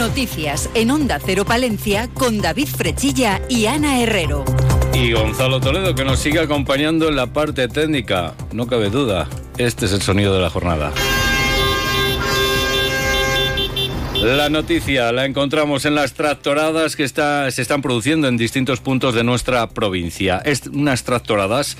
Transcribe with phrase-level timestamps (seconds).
[0.00, 4.46] Noticias en Onda Cero Palencia con David Frechilla y Ana Herrero.
[4.94, 8.32] Y Gonzalo Toledo que nos sigue acompañando en la parte técnica.
[8.50, 9.28] No cabe duda,
[9.58, 10.90] este es el sonido de la jornada.
[14.22, 19.14] La noticia la encontramos en las tractoradas que está, se están produciendo en distintos puntos
[19.14, 20.40] de nuestra provincia.
[20.42, 21.76] Es unas tractoradas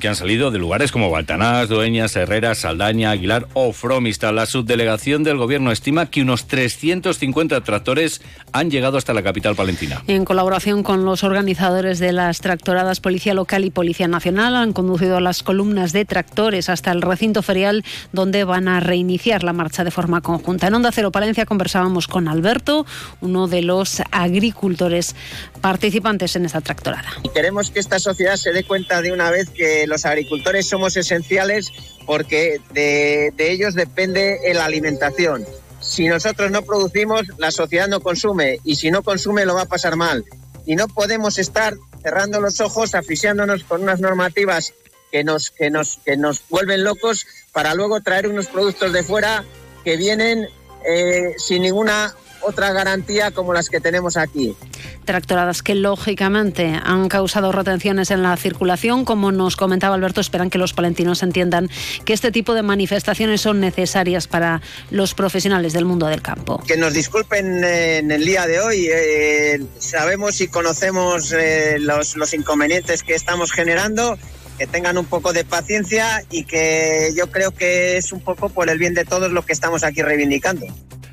[0.00, 4.32] que han salido de lugares como Baltanás, Dueñas, Herrera, Saldaña, Aguilar o Fromista.
[4.32, 10.02] La subdelegación del gobierno estima que unos 350 tractores han llegado hasta la capital palentina.
[10.08, 15.20] En colaboración con los organizadores de las tractoradas Policía Local y Policía Nacional han conducido
[15.20, 19.90] las columnas de tractores hasta el recinto ferial donde van a reiniciar la marcha de
[19.90, 20.66] forma conjunta.
[20.66, 22.86] En Onda Cero Palencia conversábamos con Alberto,
[23.20, 25.14] uno de los agricultores
[25.60, 27.08] participantes en esta tractorada.
[27.34, 31.72] Queremos que esta sociedad se dé cuenta de una vez que los agricultores somos esenciales
[32.06, 35.44] porque de, ellos depende la alimentación.
[35.80, 39.66] Si nosotros no producimos, la sociedad no consume y si no consume lo va a
[39.66, 40.24] pasar mal.
[40.66, 44.74] Y no podemos estar cerrando los ojos, asfixiándonos con unas normativas
[45.10, 49.44] que nos, que nos, que nos vuelven locos para luego traer unos productos de fuera
[49.84, 50.48] que vienen
[50.86, 54.56] eh, sin ninguna otra garantía como las que tenemos aquí.
[55.04, 59.04] Tractoradas que lógicamente han causado retenciones en la circulación.
[59.04, 61.70] Como nos comentaba Alberto, esperan que los palentinos entiendan
[62.04, 66.62] que este tipo de manifestaciones son necesarias para los profesionales del mundo del campo.
[66.66, 68.88] Que nos disculpen en el día de hoy.
[68.90, 74.18] Eh, sabemos y conocemos eh, los, los inconvenientes que estamos generando
[74.60, 78.68] que tengan un poco de paciencia y que yo creo que es un poco por
[78.68, 80.66] el bien de todos lo que estamos aquí reivindicando.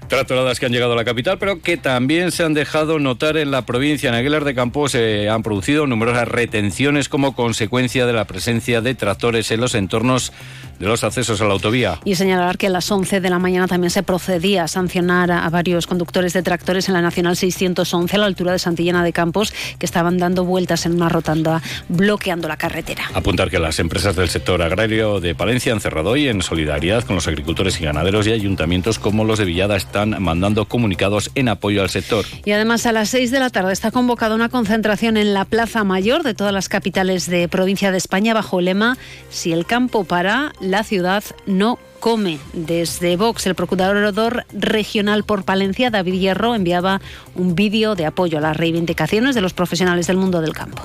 [0.08, 3.52] Tractoradas que han llegado a la capital, pero que también se han dejado notar en
[3.52, 4.08] la provincia.
[4.08, 8.96] En Aguilar de Campos se han producido numerosas retenciones como consecuencia de la presencia de
[8.96, 10.32] tractores en los entornos
[10.80, 12.00] de los accesos a la autovía.
[12.06, 15.50] Y señalar que a las 11 de la mañana también se procedía a sancionar a
[15.50, 19.54] varios conductores de tractores en la Nacional 611 a la altura de Santillana de Campos
[19.80, 23.04] que estaban dando vueltas en una rotanda bloqueando la carretera.
[23.14, 27.16] Apuntar que las empresas del sector agrario de Palencia han cerrado hoy en solidaridad con
[27.16, 31.82] los agricultores y ganaderos y ayuntamientos como los de Villada están mandando comunicados en apoyo
[31.82, 32.26] al sector.
[32.46, 35.84] Y además a las 6 de la tarde está convocada una concentración en la Plaza
[35.84, 38.98] Mayor de todas las capitales de provincia de España bajo el lema
[39.30, 42.40] Si el campo para, la ciudad no come.
[42.54, 47.02] Desde Vox, el procurador regional por Palencia, David Hierro, enviaba
[47.36, 50.84] un vídeo de apoyo a las reivindicaciones de los profesionales del mundo del campo.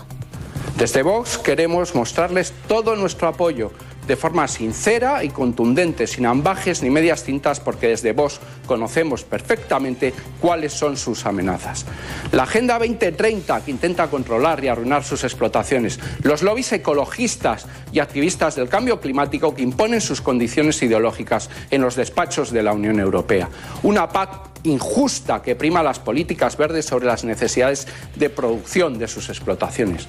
[0.77, 3.73] Desde Vox queremos mostrarles todo nuestro apoyo
[4.07, 10.13] de forma sincera y contundente, sin ambajes ni medias tintas, porque desde vos conocemos perfectamente
[10.41, 11.87] cuáles son sus amenazas.
[12.33, 18.57] La Agenda 2030, que intenta controlar y arruinar sus explotaciones, los lobbies ecologistas y activistas
[18.57, 23.49] del cambio climático que imponen sus condiciones ideológicas en los despachos de la Unión Europea.
[23.83, 27.87] Una PAC injusta que prima las políticas verdes sobre las necesidades
[28.17, 30.07] de producción de sus explotaciones.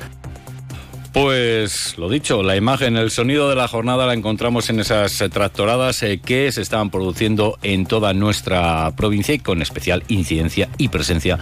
[1.14, 6.02] Pues lo dicho, la imagen, el sonido de la jornada la encontramos en esas tractoradas
[6.02, 11.38] eh, que se estaban produciendo en toda nuestra provincia y con especial incidencia y presencia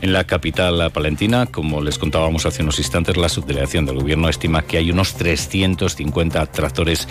[0.00, 1.44] en la capital palentina.
[1.44, 6.46] Como les contábamos hace unos instantes, la subdelegación del gobierno estima que hay unos 350
[6.46, 7.06] tractores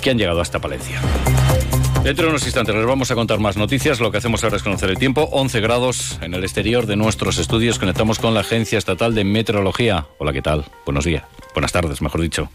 [0.00, 1.00] que han llegado hasta Palencia.
[2.02, 4.00] Dentro de unos instantes les vamos a contar más noticias.
[4.00, 5.28] Lo que hacemos ahora es conocer el tiempo.
[5.30, 7.78] 11 grados en el exterior de nuestros estudios.
[7.78, 10.08] Conectamos con la Agencia Estatal de Meteorología.
[10.18, 10.64] Hola, ¿qué tal?
[10.84, 11.22] Buenos días.
[11.54, 12.48] Buenas tardes, mejor dicho.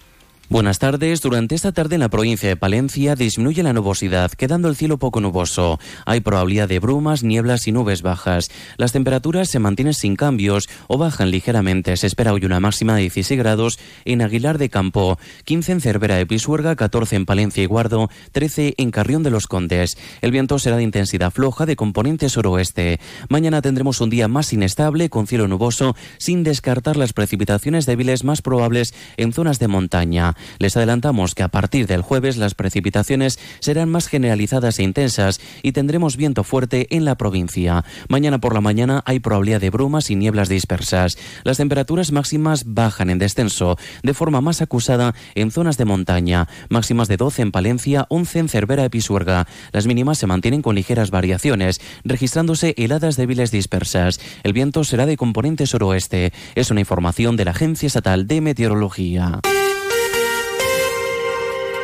[0.50, 1.22] Buenas tardes.
[1.22, 5.20] Durante esta tarde en la provincia de Palencia disminuye la nubosidad, quedando el cielo poco
[5.20, 5.78] nuboso.
[6.06, 8.50] Hay probabilidad de brumas, nieblas y nubes bajas.
[8.78, 11.98] Las temperaturas se mantienen sin cambios o bajan ligeramente.
[11.98, 16.16] Se espera hoy una máxima de 16 grados en Aguilar de Campo, 15 en Cervera
[16.16, 19.98] de Pisuerga, 14 en Palencia y Guardo, 13 en Carrión de los Condes.
[20.22, 23.02] El viento será de intensidad floja de componente suroeste.
[23.28, 28.42] Mañana tendremos un día más inestable con cielo nuboso, sin descartar las precipitaciones débiles más
[28.42, 30.37] probables en zonas de montaña.
[30.60, 35.72] Les adelantamos que a partir del jueves las precipitaciones serán más generalizadas e intensas y
[35.72, 37.84] tendremos viento fuerte en la provincia.
[38.10, 41.18] Mañana por la mañana hay probabilidad de brumas y nieblas dispersas.
[41.44, 47.08] Las temperaturas máximas bajan en descenso de forma más acusada en zonas de montaña, máximas
[47.08, 49.48] de 12 en Palencia, 11 en Cervera y Pisuerga.
[49.72, 54.20] Las mínimas se mantienen con ligeras variaciones, registrándose heladas débiles dispersas.
[54.44, 56.34] El viento será de componente suroeste.
[56.56, 59.42] Es una información de la Agencia Estatal de Meteorología.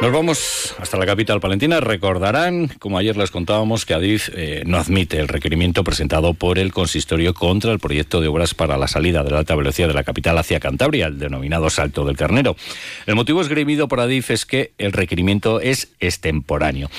[0.01, 1.79] Nos vamos hasta la capital palentina.
[1.79, 6.73] Recordarán, como ayer les contábamos, que Adif eh, no admite el requerimiento presentado por el
[6.73, 10.03] consistorio contra el proyecto de obras para la salida de la alta velocidad de la
[10.03, 12.57] capital hacia Cantabria, el denominado Salto del Carnero.
[13.05, 16.89] El motivo esgrimido por Adif es que el requerimiento es extemporáneo.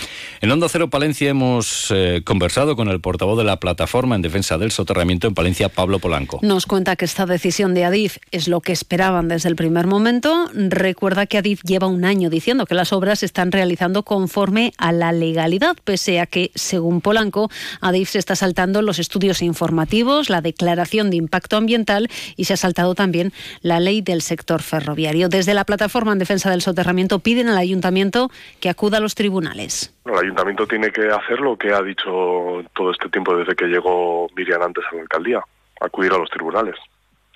[0.41, 4.56] En Onda Cero Palencia hemos eh, conversado con el portavoz de la plataforma en defensa
[4.56, 6.38] del soterramiento en Palencia, Pablo Polanco.
[6.41, 10.49] Nos cuenta que esta decisión de Adif es lo que esperaban desde el primer momento.
[10.55, 14.93] Recuerda que Adif lleva un año diciendo que las obras se están realizando conforme a
[14.93, 17.49] la legalidad, pese a que, según Polanco,
[17.81, 22.57] Adif se está saltando los estudios informativos, la declaración de impacto ambiental y se ha
[22.59, 23.33] saltado también
[23.63, 25.31] la ley del sector ferroviario.
[25.31, 29.95] Desde la plataforma en defensa del soterramiento piden al ayuntamiento que acuda a los tribunales.
[30.05, 34.29] El ayuntamiento tiene que hacer lo que ha dicho todo este tiempo desde que llegó
[34.37, 35.41] Miriam antes a la alcaldía,
[35.81, 36.77] acudir a los tribunales.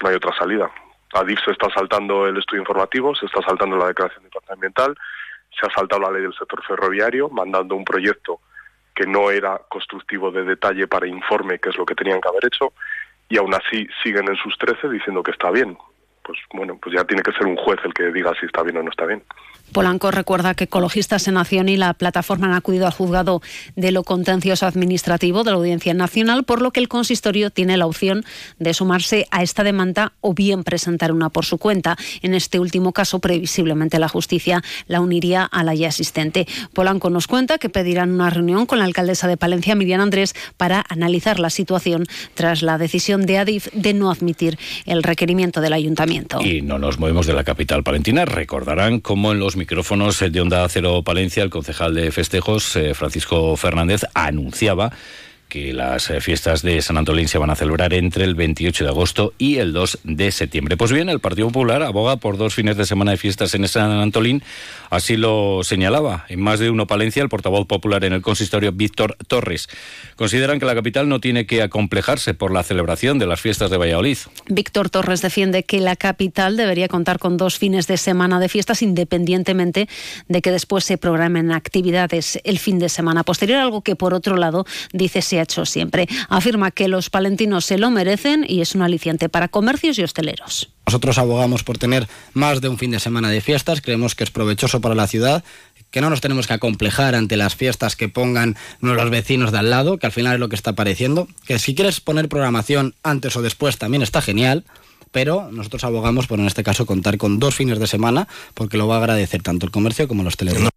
[0.02, 0.70] No hay otra salida.
[1.14, 4.94] Adif se está saltando el estudio informativo, se está saltando la declaración de impacto ambiental
[5.50, 8.40] se ha saltado la ley del sector ferroviario, mandando un proyecto
[8.94, 12.46] que no era constructivo de detalle para informe, que es lo que tenían que haber
[12.46, 12.72] hecho,
[13.28, 15.76] y aún así siguen en sus trece diciendo que está bien.
[16.28, 18.76] Pues bueno, pues ya tiene que ser un juez el que diga si está bien
[18.76, 19.22] o no está bien.
[19.72, 23.40] Polanco recuerda que Ecologistas en Nación y la plataforma han acudido al juzgado
[23.76, 27.86] de lo contencioso administrativo de la Audiencia Nacional, por lo que el consistorio tiene la
[27.86, 28.24] opción
[28.58, 31.96] de sumarse a esta demanda o bien presentar una por su cuenta.
[32.20, 36.46] En este último caso, previsiblemente la justicia la uniría a la ya existente.
[36.74, 40.84] Polanco nos cuenta que pedirán una reunión con la alcaldesa de Palencia, Miriam Andrés, para
[40.90, 42.04] analizar la situación
[42.34, 46.17] tras la decisión de Adif de no admitir el requerimiento del ayuntamiento.
[46.40, 48.24] Y no nos movemos de la capital palentina.
[48.24, 53.56] Recordarán cómo en los micrófonos de Onda Cero Palencia, el concejal de festejos, eh, Francisco
[53.56, 54.92] Fernández, anunciaba
[55.48, 58.90] que las eh, fiestas de San Antolín se van a celebrar entre el 28 de
[58.90, 60.76] agosto y el 2 de septiembre.
[60.76, 63.90] Pues bien, el Partido Popular aboga por dos fines de semana de fiestas en San
[63.90, 64.42] Antolín,
[64.90, 69.16] así lo señalaba en más de uno Palencia el portavoz popular en el consistorio Víctor
[69.26, 69.68] Torres.
[70.16, 73.76] Consideran que la capital no tiene que acomplejarse por la celebración de las fiestas de
[73.76, 74.18] Valladolid.
[74.48, 78.82] Víctor Torres defiende que la capital debería contar con dos fines de semana de fiestas
[78.82, 79.88] independientemente
[80.28, 84.36] de que después se programen actividades el fin de semana posterior, algo que por otro
[84.36, 86.08] lado dice ha hecho siempre.
[86.28, 90.70] Afirma que los palentinos se lo merecen y es un aliciente para comercios y hosteleros.
[90.86, 94.30] Nosotros abogamos por tener más de un fin de semana de fiestas, creemos que es
[94.30, 95.44] provechoso para la ciudad
[95.90, 99.70] que no nos tenemos que acomplejar ante las fiestas que pongan los vecinos de al
[99.70, 103.36] lado, que al final es lo que está apareciendo, que si quieres poner programación antes
[103.36, 104.64] o después también está genial,
[105.10, 108.86] pero nosotros abogamos por en este caso contar con dos fines de semana porque lo
[108.86, 110.68] va a agradecer tanto el comercio como los hostelería.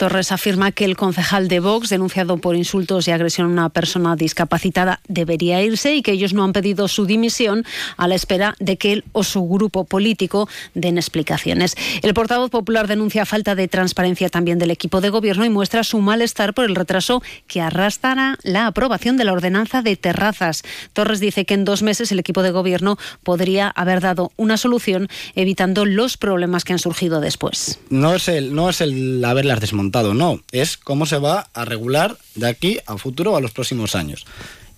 [0.00, 4.16] Torres afirma que el concejal de Vox, denunciado por insultos y agresión a una persona
[4.16, 7.66] discapacitada, debería irse y que ellos no han pedido su dimisión
[7.98, 11.76] a la espera de que él o su grupo político den explicaciones.
[12.00, 16.00] El portavoz popular denuncia falta de transparencia también del equipo de gobierno y muestra su
[16.00, 20.62] malestar por el retraso que arrastrará la aprobación de la ordenanza de terrazas.
[20.94, 25.08] Torres dice que en dos meses el equipo de gobierno podría haber dado una solución
[25.34, 27.78] evitando los problemas que han surgido después.
[27.90, 32.16] No es el, no es el haberlas desmontado no, es cómo se va a regular
[32.34, 34.26] de aquí a futuro a los próximos años.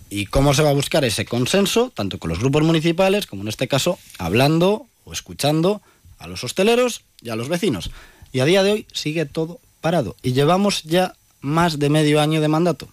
[0.09, 3.49] Y cómo se va a buscar ese consenso, tanto con los grupos municipales, como en
[3.49, 5.81] este caso, hablando o escuchando
[6.19, 7.91] a los hosteleros y a los vecinos.
[8.33, 10.17] Y a día de hoy sigue todo parado.
[10.23, 12.89] Y llevamos ya más de medio año de mandato.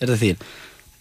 [0.00, 0.38] Es decir,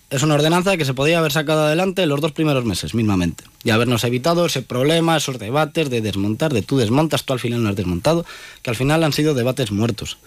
[0.10, 3.44] es una ordenanza que se podía haber sacado adelante los dos primeros meses, mismamente.
[3.64, 7.64] Y habernos evitado ese problema, esos debates de desmontar, de tú desmontas, tú al final
[7.64, 8.26] no has desmontado,
[8.62, 10.18] que al final han sido debates muertos.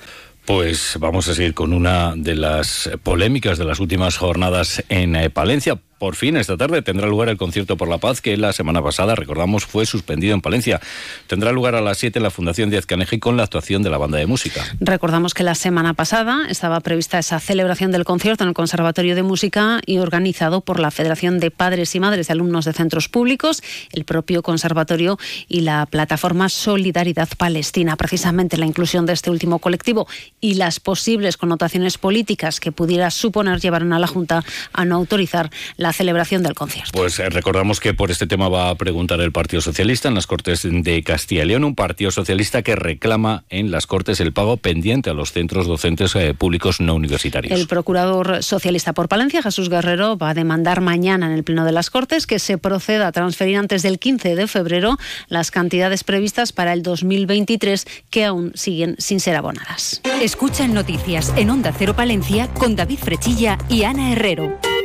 [0.44, 5.28] Pues vamos a seguir con una de las polémicas de las últimas jornadas en eh,
[5.28, 5.80] Palencia.
[5.99, 9.15] Por fin, esta tarde tendrá lugar el concierto por la paz que la semana pasada,
[9.15, 10.79] recordamos, fue suspendido en Palencia.
[11.26, 13.97] Tendrá lugar a las 7 en la Fundación Díaz Caneje con la actuación de la
[13.97, 14.62] banda de música.
[14.79, 19.23] Recordamos que la semana pasada estaba prevista esa celebración del concierto en el Conservatorio de
[19.23, 23.62] Música y organizado por la Federación de Padres y Madres de Alumnos de Centros Públicos,
[23.91, 27.97] el propio conservatorio y la plataforma Solidaridad Palestina.
[27.97, 30.07] Precisamente la inclusión de este último colectivo
[30.43, 35.50] y las posibles connotaciones políticas que pudiera suponer llevaron a la Junta a no autorizar
[35.79, 36.90] la la celebración del concierto.
[36.93, 40.26] Pues eh, recordamos que por este tema va a preguntar el Partido Socialista en las
[40.26, 44.57] Cortes de Castilla y León, un Partido Socialista que reclama en las Cortes el pago
[44.57, 47.59] pendiente a los centros docentes eh, públicos no universitarios.
[47.59, 51.71] El procurador socialista por Palencia, Jesús Guerrero, va a demandar mañana en el Pleno de
[51.71, 56.52] las Cortes que se proceda a transferir antes del 15 de febrero las cantidades previstas
[56.52, 60.00] para el 2023 que aún siguen sin ser abonadas.
[60.21, 64.75] Escuchan noticias en Onda Cero Palencia con David Frechilla y Ana Herrero.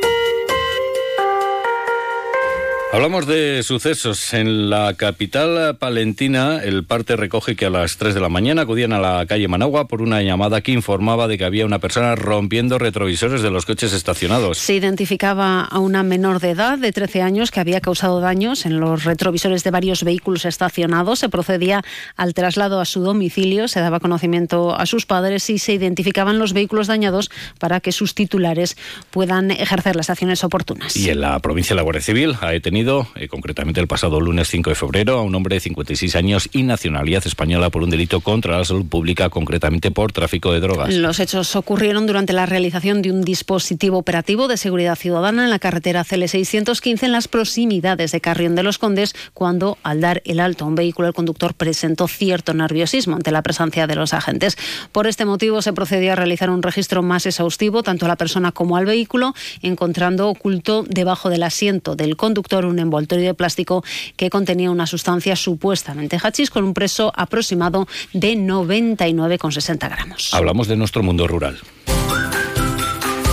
[2.94, 4.34] Hablamos de sucesos.
[4.34, 8.92] En la capital palentina, el parte recoge que a las 3 de la mañana acudían
[8.92, 12.78] a la calle Managua por una llamada que informaba de que había una persona rompiendo
[12.78, 14.58] retrovisores de los coches estacionados.
[14.58, 18.78] Se identificaba a una menor de edad de 13 años que había causado daños en
[18.78, 21.20] los retrovisores de varios vehículos estacionados.
[21.20, 21.82] Se procedía
[22.16, 26.52] al traslado a su domicilio, se daba conocimiento a sus padres y se identificaban los
[26.52, 28.76] vehículos dañados para que sus titulares
[29.10, 30.94] puedan ejercer las acciones oportunas.
[30.94, 34.48] Y en la provincia de la Guardia Civil ha detenido eh, concretamente el pasado lunes
[34.48, 38.20] 5 de febrero, a un hombre de 56 años y nacionalidad española por un delito
[38.20, 40.92] contra la salud pública, concretamente por tráfico de drogas.
[40.92, 45.60] Los hechos ocurrieron durante la realización de un dispositivo operativo de seguridad ciudadana en la
[45.60, 50.64] carretera CL615 en las proximidades de Carrión de los Condes, cuando al dar el alto
[50.64, 54.58] a un vehículo el conductor presentó cierto nerviosismo ante la presencia de los agentes.
[54.90, 58.50] Por este motivo se procedió a realizar un registro más exhaustivo tanto a la persona
[58.50, 63.84] como al vehículo, encontrando oculto debajo del asiento del conductor un envoltorio de plástico
[64.16, 70.34] que contenía una sustancia supuestamente hachís con un peso aproximado de 99,60 gramos.
[70.34, 71.58] Hablamos de nuestro mundo rural.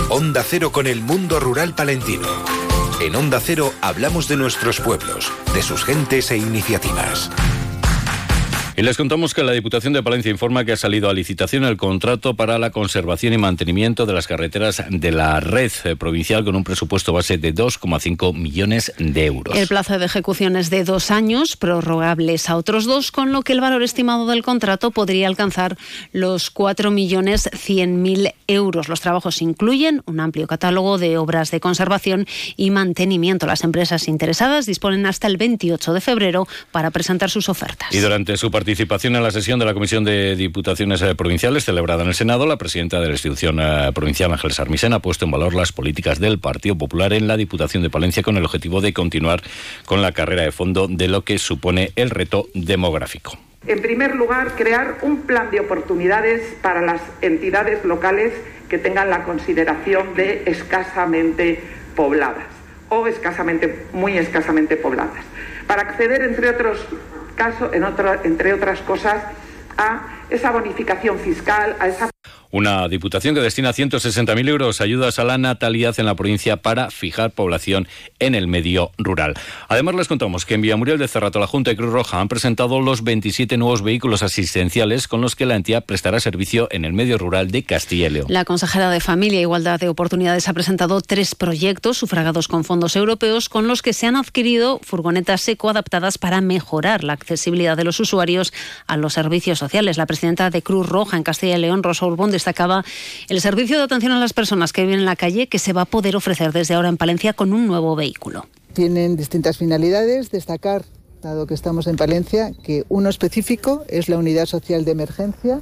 [0.08, 2.28] Onda Cero con el mundo rural palentino.
[3.00, 7.30] En Onda Cero hablamos de nuestros pueblos, de sus gentes e iniciativas.
[8.80, 11.76] Y les contamos que la Diputación de Palencia informa que ha salido a licitación el
[11.76, 16.64] contrato para la conservación y mantenimiento de las carreteras de la red provincial con un
[16.64, 19.54] presupuesto base de 2,5 millones de euros.
[19.54, 23.52] El plazo de ejecución es de dos años, prorrogables a otros dos, con lo que
[23.52, 25.76] el valor estimado del contrato podría alcanzar
[26.12, 28.88] los 4 millones 100 mil euros.
[28.88, 33.44] Los trabajos incluyen un amplio catálogo de obras de conservación y mantenimiento.
[33.44, 37.94] Las empresas interesadas disponen hasta el 28 de febrero para presentar sus ofertas.
[37.94, 42.02] Y durante su participación en la sesión de la Comisión de Diputaciones eh, Provinciales celebrada
[42.02, 45.32] en el Senado, la presidenta de la institución eh, provincial, Ángeles Armisen, ha puesto en
[45.32, 48.92] valor las políticas del Partido Popular en la Diputación de Palencia con el objetivo de
[48.92, 49.42] continuar
[49.86, 53.36] con la carrera de fondo de lo que supone el reto demográfico.
[53.66, 58.32] En primer lugar, crear un plan de oportunidades para las entidades locales
[58.68, 61.60] que tengan la consideración de escasamente
[61.96, 62.46] pobladas
[62.88, 65.24] o escasamente, muy escasamente pobladas,
[65.66, 66.86] para acceder, entre otros
[67.40, 69.22] caso, en otra, entre otras cosas,
[69.78, 72.10] a esa bonificación fiscal, a esa
[72.50, 77.30] una diputación que destina 160.000 euros ayudas a la natalidad en la provincia para fijar
[77.30, 77.88] población
[78.18, 79.34] en el medio rural.
[79.68, 82.80] Además, les contamos que en Villamuriel de Cerrato, la Junta de Cruz Roja han presentado
[82.80, 87.18] los 27 nuevos vehículos asistenciales con los que la entidad prestará servicio en el medio
[87.18, 88.26] rural de Castilla y León.
[88.28, 92.96] La consejera de Familia e Igualdad de Oportunidades ha presentado tres proyectos sufragados con fondos
[92.96, 97.84] europeos con los que se han adquirido furgonetas eco adaptadas para mejorar la accesibilidad de
[97.84, 98.52] los usuarios
[98.86, 99.96] a los servicios sociales.
[99.96, 102.84] La presidenta de Cruz Roja en Castilla y León, Rosa Urbón, destacaba
[103.28, 105.82] el servicio de atención a las personas que viven en la calle que se va
[105.82, 108.46] a poder ofrecer desde ahora en Palencia con un nuevo vehículo.
[108.72, 110.84] Tienen distintas finalidades, destacar,
[111.20, 115.60] dado que estamos en Palencia, que uno específico es la unidad social de emergencia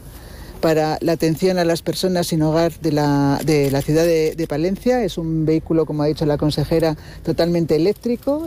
[0.60, 5.02] para la atención a las personas sin hogar de la, de la ciudad de, Palencia.
[5.02, 8.46] Es un vehículo, como ha dicho la consejera, totalmente eléctrico.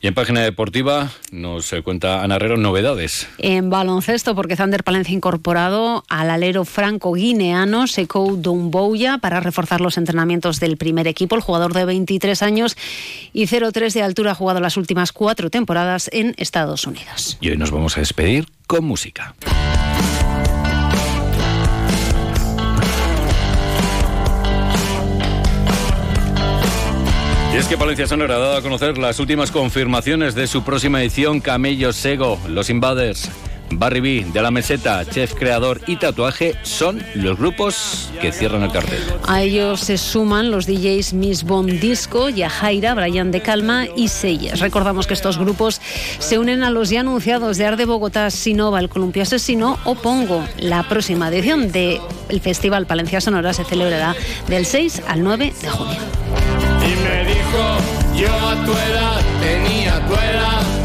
[0.00, 3.28] Y en página deportiva nos cuenta Ana Herrero novedades.
[3.38, 9.98] En baloncesto, porque Zander Palencia ha incorporado al alero franco-guineano Sekou Doumbouya para reforzar los
[9.98, 11.36] entrenamientos del primer equipo.
[11.36, 12.76] El jugador de 23 años
[13.32, 17.36] y 0,3 de altura ha jugado las últimas cuatro temporadas en Estados Unidos.
[17.40, 19.34] Y hoy nos vamos a despedir con música.
[27.52, 31.00] Y es que Palencia Sonora ha dado a conocer las últimas confirmaciones de su próxima
[31.00, 33.28] edición Camello Sego, Los Invaders.
[33.72, 38.72] Barry B, de la Meseta, Chef Creador y Tatuaje son los grupos que cierran el
[38.72, 39.00] cartel.
[39.26, 44.60] A ellos se suman los DJs Miss Bond Disco, Yajaira, Brian de Calma y Seyes.
[44.60, 45.80] Recordamos que estos grupos
[46.18, 50.44] se unen a los ya anunciados de Arde Bogotá, Sinova, El Columpio Asesino o Pongo.
[50.58, 52.00] La próxima edición del
[52.42, 54.14] Festival Palencia Sonora se celebrará
[54.48, 56.39] del 6 al 9 de junio.
[58.14, 60.80] Yo a tu edad tenía tu edad.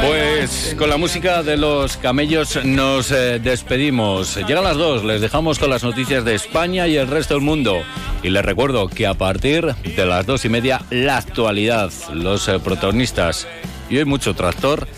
[0.00, 4.36] Pues con la música de los camellos nos eh, despedimos.
[4.36, 7.82] Llegan las dos, les dejamos con las noticias de España y el resto del mundo.
[8.22, 12.58] Y les recuerdo que a partir de las dos y media, la actualidad, los eh,
[12.58, 13.46] protagonistas.
[13.90, 14.88] Y hoy mucho tractor,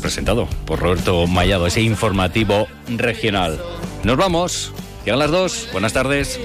[0.00, 3.60] presentado por Roberto Mayado, ese informativo regional.
[4.04, 4.72] Nos vamos,
[5.04, 6.38] llegan las dos, buenas tardes.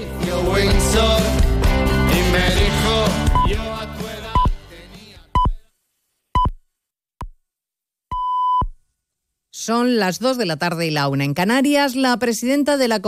[9.64, 11.96] Son las 2 de la tarde y la una en Canarias.
[11.96, 13.00] La presidenta de la